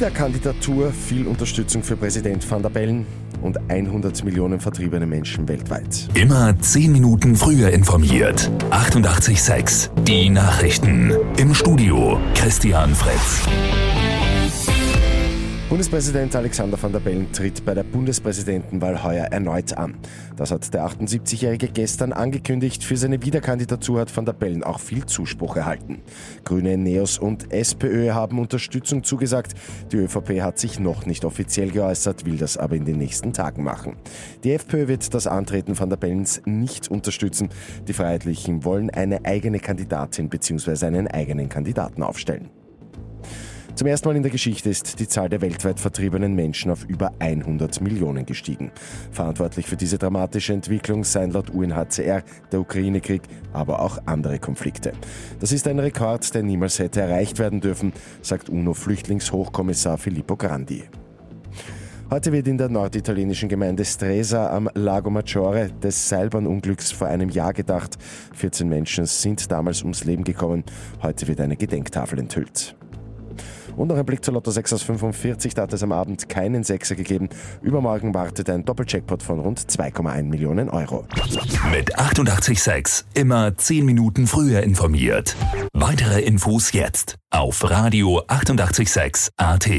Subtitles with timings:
[0.00, 3.04] Wiederkandidatur, viel Unterstützung für Präsident van der Bellen
[3.42, 6.08] und 100 Millionen vertriebene Menschen weltweit.
[6.14, 8.50] Immer 10 Minuten früher informiert.
[8.70, 11.12] 88.6 Die Nachrichten.
[11.36, 13.42] Im Studio Christian Fritz.
[15.80, 19.96] Bundespräsident Alexander van der Bellen tritt bei der Bundespräsidentenwahl heuer erneut an.
[20.36, 22.84] Das hat der 78-Jährige gestern angekündigt.
[22.84, 26.02] Für seine Wiederkandidatur hat van der Bellen auch viel Zuspruch erhalten.
[26.44, 29.54] Grüne, Neos und SPÖ haben Unterstützung zugesagt.
[29.90, 33.64] Die ÖVP hat sich noch nicht offiziell geäußert, will das aber in den nächsten Tagen
[33.64, 33.96] machen.
[34.44, 37.48] Die FPÖ wird das Antreten van der Bellens nicht unterstützen.
[37.88, 40.84] Die Freiheitlichen wollen eine eigene Kandidatin bzw.
[40.84, 42.50] einen eigenen Kandidaten aufstellen.
[43.80, 47.14] Zum ersten Mal in der Geschichte ist die Zahl der weltweit vertriebenen Menschen auf über
[47.18, 48.72] 100 Millionen gestiegen.
[49.10, 52.22] Verantwortlich für diese dramatische Entwicklung seien laut UNHCR
[52.52, 53.22] der Ukraine-Krieg,
[53.54, 54.92] aber auch andere Konflikte.
[55.38, 60.84] Das ist ein Rekord, der niemals hätte erreicht werden dürfen, sagt UNO-Flüchtlingshochkommissar Filippo Grandi.
[62.10, 67.54] Heute wird in der norditalienischen Gemeinde Stresa am Lago Maggiore des Seilbahnunglücks vor einem Jahr
[67.54, 67.96] gedacht.
[68.34, 70.64] 14 Menschen sind damals ums Leben gekommen.
[71.02, 72.76] Heute wird eine Gedenktafel enthüllt.
[73.80, 76.64] Und noch ein Blick zur Lotto 6 aus 45, da hat es am Abend keinen
[76.64, 77.30] Sechser gegeben.
[77.62, 81.06] Übermorgen wartet ein Doppelcheckpot von rund 2,1 Millionen Euro.
[81.72, 85.34] Mit 886 immer 10 Minuten früher informiert.
[85.72, 89.70] Weitere Infos jetzt auf Radio 886 AT.